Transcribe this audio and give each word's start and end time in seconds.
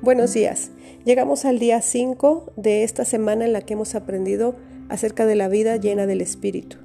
Buenos 0.00 0.32
días. 0.32 0.70
Llegamos 1.04 1.44
al 1.44 1.58
día 1.58 1.82
5 1.82 2.52
de 2.54 2.84
esta 2.84 3.04
semana 3.04 3.44
en 3.44 3.52
la 3.52 3.62
que 3.62 3.72
hemos 3.72 3.96
aprendido 3.96 4.54
acerca 4.88 5.26
de 5.26 5.34
la 5.34 5.48
vida 5.48 5.76
llena 5.76 6.06
del 6.06 6.20
Espíritu. 6.20 6.76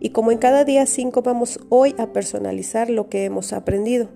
Y 0.00 0.10
como 0.10 0.32
en 0.32 0.38
cada 0.38 0.64
día 0.64 0.84
5 0.84 1.22
vamos 1.22 1.60
hoy 1.70 1.94
a 1.96 2.12
personalizar 2.12 2.90
lo 2.90 3.08
que 3.08 3.24
hemos 3.24 3.54
aprendido. 3.54 4.10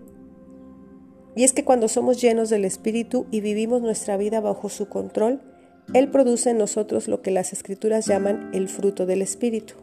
Y 1.35 1.45
es 1.45 1.55
que 1.55 1.65
cuando 1.65 1.89
somos 1.89 2.21
llenos 2.21 2.51
del 2.51 2.67
Espíritu 2.67 3.25
y 3.31 3.41
vivimos 3.41 3.81
nuestra 3.81 4.19
vida 4.19 4.43
bajo 4.43 4.69
su 4.69 4.87
control, 4.87 5.41
Él 5.95 6.11
produce 6.11 6.51
en 6.51 6.59
nosotros 6.59 7.09
lo 7.09 7.23
que 7.23 7.31
las 7.31 7.55
Escrituras 7.55 8.05
llaman 8.05 8.51
el 8.53 8.69
fruto 8.69 9.07
del 9.07 9.23
Espíritu. 9.23 9.77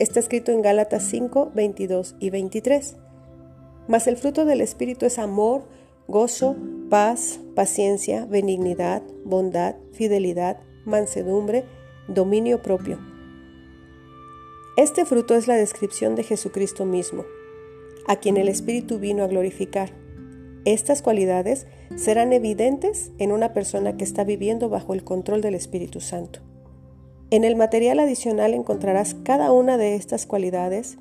Está 0.00 0.18
escrito 0.18 0.50
en 0.50 0.62
Gálatas 0.62 1.04
5, 1.04 1.52
22 1.54 2.16
y 2.18 2.30
23. 2.30 2.96
Mas 3.86 4.08
el 4.08 4.16
fruto 4.16 4.44
del 4.44 4.62
Espíritu 4.62 5.06
es 5.06 5.20
amor, 5.20 5.68
gozo, 6.08 6.56
paz, 6.88 7.40
paciencia, 7.54 8.26
benignidad, 8.26 9.02
bondad, 9.24 9.76
fidelidad, 9.92 10.58
mansedumbre, 10.84 11.64
dominio 12.08 12.62
propio. 12.62 12.98
Este 14.76 15.04
fruto 15.04 15.34
es 15.34 15.48
la 15.48 15.56
descripción 15.56 16.14
de 16.14 16.22
Jesucristo 16.22 16.84
mismo, 16.84 17.24
a 18.06 18.16
quien 18.16 18.36
el 18.36 18.48
Espíritu 18.48 18.98
vino 18.98 19.24
a 19.24 19.26
glorificar. 19.26 19.90
Estas 20.64 21.02
cualidades 21.02 21.66
serán 21.96 22.32
evidentes 22.32 23.10
en 23.18 23.32
una 23.32 23.52
persona 23.52 23.96
que 23.96 24.04
está 24.04 24.24
viviendo 24.24 24.68
bajo 24.68 24.94
el 24.94 25.02
control 25.02 25.40
del 25.40 25.54
Espíritu 25.54 26.00
Santo. 26.00 26.40
En 27.30 27.42
el 27.42 27.56
material 27.56 27.98
adicional 27.98 28.54
encontrarás 28.54 29.16
cada 29.24 29.50
una 29.50 29.78
de 29.78 29.96
estas 29.96 30.26
cualidades 30.26 30.98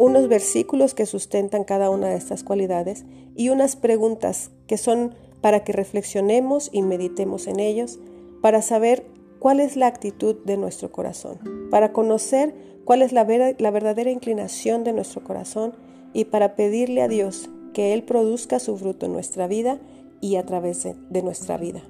unos 0.00 0.28
versículos 0.28 0.94
que 0.94 1.04
sustentan 1.04 1.62
cada 1.62 1.90
una 1.90 2.08
de 2.08 2.16
estas 2.16 2.42
cualidades 2.42 3.04
y 3.36 3.50
unas 3.50 3.76
preguntas 3.76 4.50
que 4.66 4.78
son 4.78 5.14
para 5.42 5.62
que 5.62 5.72
reflexionemos 5.72 6.70
y 6.72 6.80
meditemos 6.80 7.46
en 7.46 7.60
ellos, 7.60 7.98
para 8.40 8.62
saber 8.62 9.04
cuál 9.40 9.60
es 9.60 9.76
la 9.76 9.88
actitud 9.88 10.36
de 10.46 10.56
nuestro 10.56 10.90
corazón, 10.90 11.68
para 11.70 11.92
conocer 11.92 12.54
cuál 12.86 13.02
es 13.02 13.12
la, 13.12 13.24
verdadera 13.24 14.10
inclinación 14.10 14.84
de 14.84 14.94
nuestro 14.94 15.22
corazón 15.22 15.74
y 16.14 16.24
para 16.24 16.56
pedirle 16.56 17.02
a 17.02 17.08
Dios 17.08 17.50
que 17.74 17.92
Él 17.92 18.02
produzca 18.02 18.58
su 18.58 18.78
fruto 18.78 19.04
en 19.04 19.12
nuestra 19.12 19.48
vida 19.48 19.80
y 20.22 20.36
a 20.36 20.46
través 20.46 20.82
de 20.82 21.22
nuestra 21.22 21.58
vida. 21.58 21.82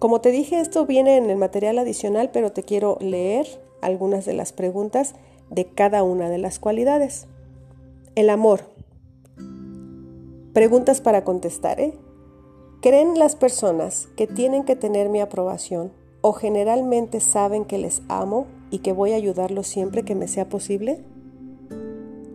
Como 0.00 0.20
te 0.20 0.32
dije, 0.32 0.58
esto 0.58 0.84
viene 0.84 1.16
en 1.16 1.30
el 1.30 1.36
material 1.36 1.78
adicional, 1.78 2.30
pero 2.32 2.50
te 2.50 2.64
quiero 2.64 2.98
leer 3.00 3.46
algunas 3.82 4.24
de 4.24 4.32
las 4.32 4.52
preguntas 4.52 5.14
de 5.50 5.66
cada 5.66 6.02
una 6.02 6.28
de 6.28 6.38
las 6.38 6.58
cualidades. 6.58 7.26
El 8.14 8.30
amor. 8.30 8.62
Preguntas 10.52 11.00
para 11.00 11.24
contestar. 11.24 11.80
¿eh? 11.80 11.94
¿Creen 12.80 13.18
las 13.18 13.34
personas 13.34 14.08
que 14.16 14.26
tienen 14.26 14.64
que 14.64 14.76
tener 14.76 15.08
mi 15.08 15.20
aprobación 15.20 15.92
o 16.20 16.32
generalmente 16.32 17.20
saben 17.20 17.64
que 17.64 17.78
les 17.78 18.02
amo 18.08 18.46
y 18.70 18.78
que 18.78 18.92
voy 18.92 19.12
a 19.12 19.16
ayudarlos 19.16 19.66
siempre 19.66 20.04
que 20.04 20.14
me 20.14 20.28
sea 20.28 20.48
posible? 20.48 21.02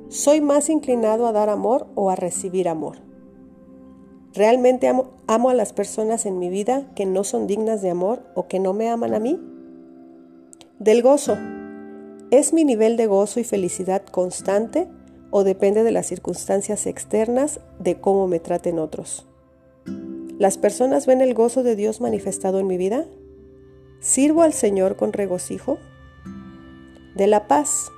¿Soy 0.09 0.41
más 0.41 0.69
inclinado 0.69 1.27
a 1.27 1.31
dar 1.31 1.49
amor 1.49 1.87
o 1.95 2.09
a 2.09 2.15
recibir 2.15 2.67
amor? 2.67 2.97
¿Realmente 4.33 4.87
amo, 4.87 5.11
amo, 5.27 5.49
a 5.49 5.53
las 5.53 5.71
personas 5.71 6.25
en 6.25 6.39
mi 6.39 6.49
vida 6.49 6.91
que 6.95 7.05
no 7.05 7.23
son 7.23 7.47
dignas 7.47 7.81
de 7.81 7.89
amor 7.91 8.23
o 8.35 8.47
que 8.47 8.59
no 8.59 8.73
me 8.73 8.89
aman 8.89 9.13
a 9.13 9.19
mí? 9.19 9.39
Del 10.79 11.01
gozo. 11.01 11.37
¿Es 12.31 12.53
mi 12.53 12.63
nivel 12.63 12.95
de 12.95 13.07
gozo 13.07 13.39
y 13.39 13.43
felicidad 13.43 14.05
constante 14.05 14.87
o 15.31 15.43
depende 15.43 15.81
de 15.81 15.89
las 15.89 16.05
circunstancias 16.05 16.85
externas 16.85 17.59
de 17.79 17.99
cómo 17.99 18.27
me 18.27 18.39
traten 18.39 18.77
otros? 18.77 19.25
¿Las 20.37 20.59
personas 20.59 21.07
ven 21.07 21.21
el 21.21 21.33
gozo 21.33 21.63
de 21.63 21.75
Dios 21.75 22.01
manifestado 22.01 22.59
en 22.59 22.67
mi 22.67 22.77
vida? 22.77 23.05
¿Sirvo 23.99 24.43
al 24.43 24.53
Señor 24.53 24.95
con 24.95 25.11
regocijo? 25.11 25.79
De 27.15 27.25
la 27.25 27.47
paz. 27.47 27.91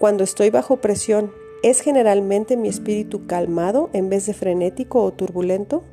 Cuando 0.00 0.24
estoy 0.24 0.50
bajo 0.50 0.80
presión, 0.80 1.30
¿es 1.62 1.80
generalmente 1.80 2.56
mi 2.56 2.68
espíritu 2.68 3.28
calmado 3.28 3.88
en 3.92 4.08
vez 4.08 4.26
de 4.26 4.34
frenético 4.34 5.00
o 5.00 5.12
turbulento? 5.12 5.84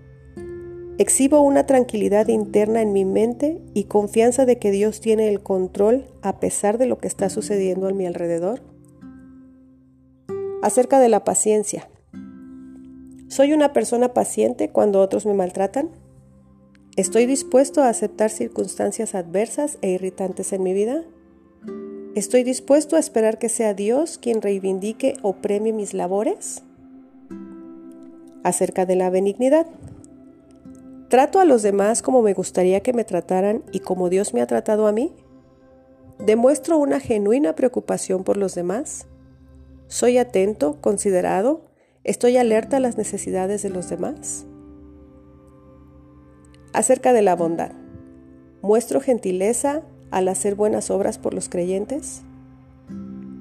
Exhibo 1.00 1.40
una 1.40 1.66
tranquilidad 1.66 2.28
interna 2.28 2.82
en 2.82 2.92
mi 2.92 3.06
mente 3.06 3.62
y 3.74 3.86
confianza 3.86 4.46
de 4.46 4.60
que 4.60 4.70
Dios 4.70 5.00
tiene 5.00 5.30
el 5.30 5.42
control 5.42 6.04
a 6.22 6.42
pesar 6.42 6.78
de 6.78 6.88
lo 6.88 6.98
que 6.98 7.08
está 7.08 7.30
sucediendo 7.30 7.88
a 7.88 7.94
mi 7.94 8.06
alrededor. 8.06 8.62
Acerca 10.62 11.00
de 11.00 11.08
la 11.08 11.24
paciencia. 11.24 11.88
¿Soy 13.30 13.54
una 13.54 13.72
persona 13.72 14.14
paciente 14.14 14.72
cuando 14.72 15.00
otros 15.00 15.26
me 15.26 15.34
maltratan? 15.34 15.90
¿Estoy 16.98 17.28
dispuesto 17.28 17.82
a 17.82 17.88
aceptar 17.88 18.30
circunstancias 18.30 19.16
adversas 19.16 19.78
e 19.82 19.92
irritantes 19.92 20.52
en 20.52 20.64
mi 20.64 20.74
vida? 20.74 21.06
¿Estoy 22.14 22.44
dispuesto 22.44 22.98
a 22.98 23.00
esperar 23.00 23.38
que 23.38 23.48
sea 23.48 23.74
Dios 23.74 24.18
quien 24.18 24.42
reivindique 24.42 25.14
o 25.22 25.38
premie 25.38 25.72
mis 25.72 25.94
labores? 25.94 26.64
Acerca 28.44 28.86
de 28.86 28.98
la 28.98 29.10
benignidad. 29.10 29.66
¿Trato 31.10 31.40
a 31.40 31.46
los 31.46 31.64
demás 31.64 32.04
como 32.04 32.22
me 32.22 32.36
gustaría 32.36 32.82
que 32.82 32.94
me 32.94 33.04
trataran 33.04 33.64
y 33.72 33.80
como 33.80 34.10
Dios 34.10 34.36
me 34.36 34.42
ha 34.42 34.48
tratado 34.48 34.86
a 34.86 34.92
mí? 34.92 35.12
¿Demuestro 36.20 36.78
una 36.78 37.00
genuina 37.00 37.56
preocupación 37.56 38.24
por 38.24 38.38
los 38.38 38.54
demás? 38.54 39.08
¿Soy 39.88 40.20
atento, 40.20 40.80
considerado? 40.82 41.66
¿Estoy 42.04 42.38
alerta 42.38 42.78
a 42.78 42.80
las 42.80 42.96
necesidades 42.96 43.64
de 43.64 43.72
los 43.72 43.90
demás? 43.90 44.46
Acerca 46.74 47.12
de 47.12 47.24
la 47.24 47.36
bondad. 47.36 47.72
¿Muestro 48.62 49.02
gentileza 49.02 49.82
al 50.12 50.28
hacer 50.28 50.54
buenas 50.54 50.92
obras 50.92 51.18
por 51.18 51.34
los 51.34 51.50
creyentes? 51.50 52.22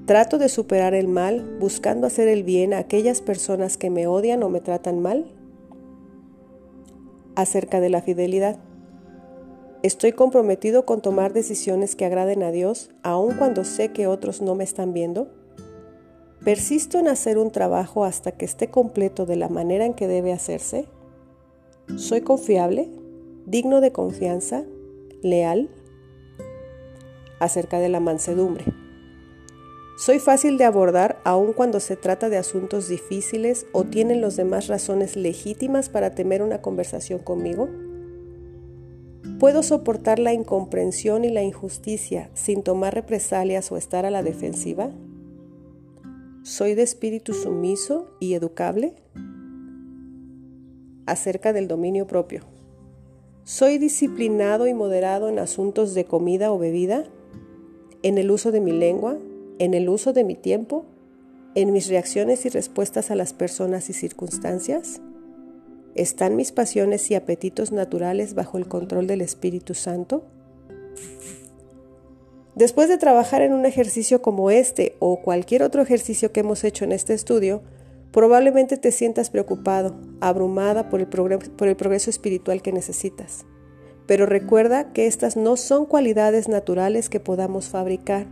¿Trato 0.07 0.39
de 0.39 0.49
superar 0.49 0.95
el 0.95 1.07
mal 1.07 1.59
buscando 1.61 2.07
hacer 2.07 2.29
el 2.29 2.45
bien 2.45 2.73
a 2.73 2.79
aquellas 2.79 3.21
personas 3.21 3.77
que 3.77 3.91
me 3.91 4.07
odian 4.07 4.43
o 4.43 4.49
me 4.49 4.63
tratan 4.63 5.01
mal? 5.01 5.38
Acerca 7.39 7.79
de 7.79 7.89
la 7.89 8.03
fidelidad. 8.03 8.59
Estoy 9.85 10.11
comprometido 10.11 10.85
con 10.85 11.01
tomar 11.01 11.33
decisiones 11.33 11.95
que 11.95 12.05
agraden 12.05 12.43
a 12.43 12.51
Dios, 12.51 12.91
aun 13.05 13.37
cuando 13.37 13.63
sé 13.63 13.93
que 13.93 14.09
otros 14.09 14.43
no 14.43 14.57
me 14.57 14.65
están 14.65 14.93
viendo. 14.93 15.29
Persisto 16.45 16.99
en 16.99 17.07
hacer 17.07 17.39
un 17.39 17.53
trabajo 17.53 18.05
hasta 18.05 18.33
que 18.33 18.45
esté 18.45 18.71
completo 18.71 19.25
de 19.25 19.37
la 19.37 19.49
manera 19.49 19.87
en 19.87 19.95
que 19.95 20.09
debe 20.09 20.33
hacerse. 20.33 20.87
Soy 21.97 22.23
confiable, 22.23 22.91
digno 23.47 23.81
de 23.81 23.93
confianza, 23.93 24.65
leal. 25.23 25.71
Acerca 27.39 27.79
de 27.79 27.89
la 27.89 28.01
mansedumbre. 28.01 28.65
Soy 29.99 30.21
fácil 30.21 30.59
de 30.59 30.65
abordar 30.65 31.21
aun 31.25 31.53
cuando 31.53 31.81
se 31.81 31.97
trata 31.97 32.29
de 32.29 32.37
asuntos 32.37 32.87
difíciles 32.87 33.67
o 33.73 33.83
tienen 33.83 34.21
los 34.21 34.37
demás 34.37 34.69
razones 34.69 35.17
legítimas 35.17 35.89
para 35.89 36.15
temer 36.15 36.41
una 36.41 36.63
conversación 36.63 37.19
conmigo. 37.19 37.69
¿Puedo 39.41 39.65
soportar 39.65 40.21
la 40.21 40.33
incomprensión 40.33 41.25
y 41.25 41.31
la 41.31 41.43
injusticia 41.43 42.31
sin 42.35 42.63
tomar 42.63 42.95
represalias 42.95 43.73
o 43.73 43.77
estar 43.77 44.07
a 44.07 44.11
la 44.11 44.23
defensiva? 44.23 44.93
¿Soy 46.45 46.77
de 46.77 46.83
espíritu 46.83 47.35
sumiso 47.35 48.17
y 48.21 48.35
educable? 48.35 48.95
Acerca 51.07 51.53
del 51.53 51.67
dominio 51.67 52.07
propio. 52.07 52.45
¿Soy 53.43 53.79
disciplinado 53.79 54.69
y 54.69 54.75
moderado 54.75 55.29
en 55.29 55.41
asuntos 55.41 55.93
de 55.95 56.05
comida 56.05 56.53
o 56.53 56.59
bebida? 56.61 57.03
¿En 58.05 58.17
el 58.17 58.31
uso 58.31 58.53
de 58.53 58.61
mi 58.61 58.71
lengua? 58.71 59.19
En 59.59 59.75
el 59.75 59.89
uso 59.89 60.13
de 60.13 60.25
mi 60.25 60.35
tiempo, 60.35 60.87
en 61.55 61.73
mis 61.73 61.89
reacciones 61.89 62.47
y 62.47 62.49
respuestas 62.49 63.11
a 63.11 63.15
las 63.15 63.33
personas 63.33 63.91
y 63.91 63.93
circunstancias? 63.93 65.01
¿Están 65.95 66.37
mis 66.37 66.53
pasiones 66.53 67.11
y 67.11 67.15
apetitos 67.15 67.73
naturales 67.73 68.35
bajo 68.35 68.59
el 68.59 68.69
control 68.69 69.07
del 69.07 69.21
Espíritu 69.21 69.75
Santo? 69.75 70.25
Después 72.55 72.89
de 72.89 72.99
trabajar 72.99 73.43
en 73.43 73.53
un 73.53 73.67
ejercicio 73.67 74.21
como 74.21 74.51
este 74.51 74.97
o 74.99 75.23
cualquier 75.23 75.63
otro 75.63 75.83
ejercicio 75.83 76.33
que 76.33 76.41
hemos 76.41 76.65
hecho 76.65 76.85
en 76.85 76.93
este 76.93 77.15
estudio, 77.15 77.63
probablemente 78.13 78.77
te 78.77 78.91
sientas 78.91 79.31
preocupado, 79.31 79.97
abrumada 80.21 80.89
por 80.89 81.01
el, 81.01 81.07
por 81.07 81.69
el 81.69 81.77
progreso 81.77 82.11
espiritual 82.11 82.63
que 82.63 82.73
necesitas. 82.73 83.45
Pero 84.07 84.27
recuerda 84.27 84.93
que 84.93 85.07
estas 85.07 85.37
no 85.37 85.57
son 85.57 85.87
cualidades 85.87 86.49
naturales 86.49 87.09
que 87.09 87.21
podamos 87.21 87.69
fabricar 87.69 88.27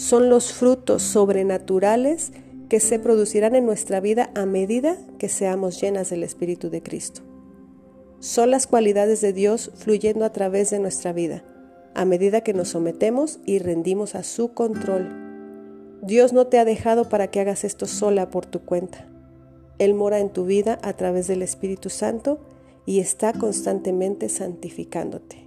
son 0.00 0.30
los 0.30 0.54
frutos 0.54 1.02
sobrenaturales 1.02 2.32
que 2.70 2.80
se 2.80 2.98
producirán 2.98 3.54
en 3.54 3.66
nuestra 3.66 4.00
vida 4.00 4.30
a 4.34 4.46
medida 4.46 4.96
que 5.18 5.28
seamos 5.28 5.78
llenas 5.78 6.08
del 6.08 6.22
Espíritu 6.22 6.70
de 6.70 6.82
Cristo. 6.82 7.20
Son 8.18 8.50
las 8.50 8.66
cualidades 8.66 9.20
de 9.20 9.34
Dios 9.34 9.70
fluyendo 9.74 10.24
a 10.24 10.32
través 10.32 10.70
de 10.70 10.78
nuestra 10.78 11.12
vida, 11.12 11.44
a 11.94 12.06
medida 12.06 12.40
que 12.40 12.54
nos 12.54 12.68
sometemos 12.68 13.40
y 13.44 13.58
rendimos 13.58 14.14
a 14.14 14.22
su 14.22 14.54
control. 14.54 15.10
Dios 16.00 16.32
no 16.32 16.46
te 16.46 16.58
ha 16.58 16.64
dejado 16.64 17.10
para 17.10 17.26
que 17.26 17.40
hagas 17.40 17.62
esto 17.64 17.86
sola 17.86 18.30
por 18.30 18.46
tu 18.46 18.60
cuenta. 18.60 19.06
Él 19.78 19.92
mora 19.92 20.18
en 20.18 20.30
tu 20.30 20.46
vida 20.46 20.78
a 20.80 20.94
través 20.94 21.26
del 21.26 21.42
Espíritu 21.42 21.90
Santo 21.90 22.40
y 22.86 23.00
está 23.00 23.34
constantemente 23.34 24.30
santificándote. 24.30 25.46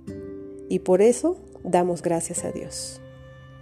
Y 0.69 0.79
por 0.79 1.01
eso 1.01 1.37
damos 1.63 2.03
gracias 2.03 2.45
a 2.45 2.51
Dios. 2.51 3.02